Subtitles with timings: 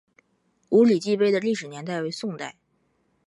[0.69, 2.55] 五礼记碑的历史年代为宋代。